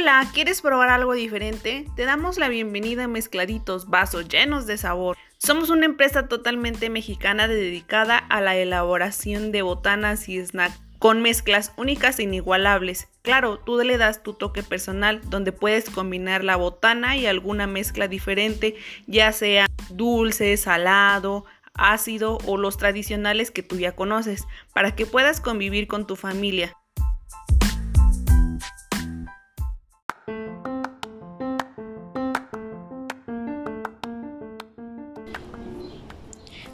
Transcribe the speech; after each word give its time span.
Hola, 0.00 0.26
¿quieres 0.32 0.62
probar 0.62 0.88
algo 0.88 1.12
diferente? 1.12 1.84
Te 1.94 2.06
damos 2.06 2.38
la 2.38 2.48
bienvenida 2.48 3.04
a 3.04 3.06
Mezcladitos, 3.06 3.90
vasos 3.90 4.28
llenos 4.28 4.66
de 4.66 4.78
sabor. 4.78 5.18
Somos 5.36 5.68
una 5.68 5.84
empresa 5.84 6.26
totalmente 6.26 6.88
mexicana 6.88 7.46
dedicada 7.48 8.16
a 8.16 8.40
la 8.40 8.56
elaboración 8.56 9.52
de 9.52 9.60
botanas 9.60 10.26
y 10.30 10.42
snacks 10.42 10.80
con 10.98 11.20
mezclas 11.20 11.74
únicas 11.76 12.18
e 12.18 12.22
inigualables. 12.22 13.08
Claro, 13.20 13.58
tú 13.58 13.76
le 13.76 13.98
das 13.98 14.22
tu 14.22 14.32
toque 14.32 14.62
personal 14.62 15.20
donde 15.28 15.52
puedes 15.52 15.90
combinar 15.90 16.44
la 16.44 16.56
botana 16.56 17.18
y 17.18 17.26
alguna 17.26 17.66
mezcla 17.66 18.08
diferente, 18.08 18.76
ya 19.06 19.32
sea 19.32 19.66
dulce, 19.90 20.56
salado, 20.56 21.44
ácido 21.74 22.38
o 22.46 22.56
los 22.56 22.78
tradicionales 22.78 23.50
que 23.50 23.62
tú 23.62 23.76
ya 23.76 23.92
conoces, 23.92 24.46
para 24.72 24.96
que 24.96 25.04
puedas 25.04 25.42
convivir 25.42 25.88
con 25.88 26.06
tu 26.06 26.16
familia. 26.16 26.74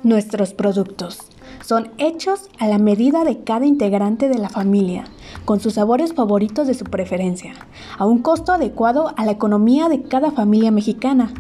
Nuestros 0.03 0.53
productos. 0.53 1.19
Son 1.65 1.89
hechos 1.99 2.49
a 2.59 2.69
la 2.69 2.79
medida 2.79 3.25
de 3.25 3.43
cada 3.43 3.67
integrante 3.67 4.29
de 4.29 4.39
la 4.39 4.49
familia, 4.49 5.05
con 5.45 5.59
sus 5.59 5.75
sabores 5.75 6.13
favoritos 6.13 6.67
de 6.67 6.75
su 6.75 6.85
preferencia, 6.85 7.55
a 7.99 8.05
un 8.05 8.19
costo 8.19 8.53
adecuado 8.53 9.13
a 9.17 9.25
la 9.25 9.33
economía 9.33 9.89
de 9.89 10.03
cada 10.03 10.31
familia 10.31 10.71
mexicana, 10.71 11.33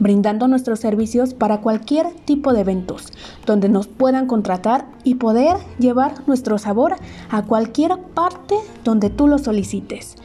brindando 0.00 0.48
nuestros 0.48 0.80
servicios 0.80 1.34
para 1.34 1.60
cualquier 1.60 2.10
tipo 2.24 2.52
de 2.52 2.60
eventos, 2.60 3.12
donde 3.46 3.68
nos 3.68 3.86
puedan 3.86 4.26
contratar 4.26 4.86
y 5.04 5.14
poder 5.14 5.56
llevar 5.78 6.14
nuestro 6.26 6.58
sabor 6.58 6.96
a 7.30 7.42
cualquier 7.42 7.96
parte 8.14 8.56
donde 8.84 9.08
tú 9.08 9.28
lo 9.28 9.38
solicites, 9.38 10.16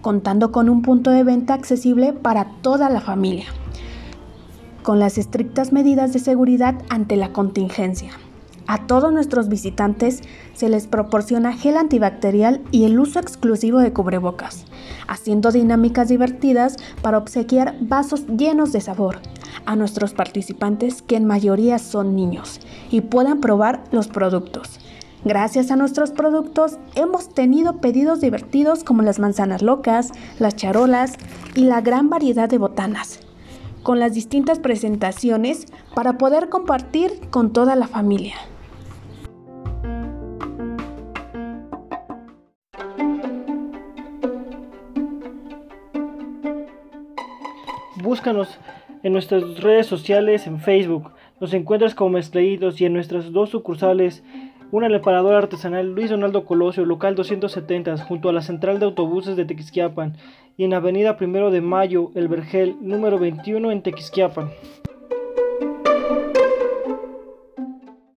contando 0.00 0.52
con 0.52 0.70
un 0.70 0.82
punto 0.82 1.10
de 1.10 1.24
venta 1.24 1.54
accesible 1.54 2.12
para 2.12 2.46
toda 2.62 2.88
la 2.88 3.00
familia 3.00 3.46
con 4.86 5.00
las 5.00 5.18
estrictas 5.18 5.72
medidas 5.72 6.12
de 6.12 6.20
seguridad 6.20 6.76
ante 6.90 7.16
la 7.16 7.32
contingencia. 7.32 8.12
A 8.68 8.86
todos 8.86 9.12
nuestros 9.12 9.48
visitantes 9.48 10.22
se 10.54 10.68
les 10.68 10.86
proporciona 10.86 11.52
gel 11.54 11.76
antibacterial 11.76 12.62
y 12.70 12.84
el 12.84 13.00
uso 13.00 13.18
exclusivo 13.18 13.80
de 13.80 13.92
cubrebocas, 13.92 14.64
haciendo 15.08 15.50
dinámicas 15.50 16.06
divertidas 16.06 16.76
para 17.02 17.18
obsequiar 17.18 17.74
vasos 17.80 18.28
llenos 18.28 18.70
de 18.70 18.80
sabor 18.80 19.18
a 19.64 19.74
nuestros 19.74 20.14
participantes 20.14 21.02
que 21.02 21.16
en 21.16 21.24
mayoría 21.24 21.80
son 21.80 22.14
niños 22.14 22.60
y 22.88 23.00
puedan 23.00 23.40
probar 23.40 23.82
los 23.90 24.06
productos. 24.06 24.78
Gracias 25.24 25.72
a 25.72 25.76
nuestros 25.76 26.12
productos 26.12 26.78
hemos 26.94 27.34
tenido 27.34 27.78
pedidos 27.80 28.20
divertidos 28.20 28.84
como 28.84 29.02
las 29.02 29.18
manzanas 29.18 29.62
locas, 29.62 30.12
las 30.38 30.54
charolas 30.54 31.14
y 31.56 31.64
la 31.64 31.80
gran 31.80 32.08
variedad 32.08 32.48
de 32.48 32.58
botanas 32.58 33.25
con 33.86 34.00
las 34.00 34.14
distintas 34.14 34.58
presentaciones 34.58 35.68
para 35.94 36.18
poder 36.18 36.48
compartir 36.48 37.12
con 37.30 37.52
toda 37.52 37.76
la 37.76 37.86
familia. 37.86 38.34
Búscanos 48.02 48.58
en 49.04 49.12
nuestras 49.12 49.60
redes 49.60 49.86
sociales 49.86 50.48
en 50.48 50.58
Facebook. 50.58 51.12
Nos 51.38 51.54
encuentras 51.54 51.94
como 51.94 52.10
Mezcladitos 52.10 52.80
y 52.80 52.86
en 52.86 52.92
nuestras 52.92 53.30
dos 53.30 53.50
sucursales 53.50 54.24
una 54.72 55.00
parador 55.00 55.34
artesanal 55.34 55.94
Luis 55.94 56.10
Donaldo 56.10 56.44
Colosio, 56.44 56.84
local 56.84 57.14
270, 57.14 57.98
junto 57.98 58.28
a 58.28 58.32
la 58.32 58.42
central 58.42 58.78
de 58.78 58.86
autobuses 58.86 59.36
de 59.36 59.44
Tequisquiapan, 59.44 60.16
y 60.56 60.64
en 60.64 60.74
Avenida 60.74 61.16
Primero 61.16 61.50
de 61.50 61.60
Mayo, 61.60 62.10
El 62.14 62.28
Vergel, 62.28 62.76
número 62.80 63.18
21 63.18 63.70
en 63.70 63.82
Tequisquiapan. 63.82 64.50